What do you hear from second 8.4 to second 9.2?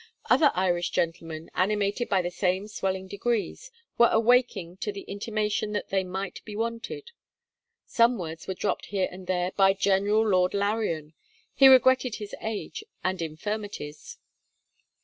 were dropped here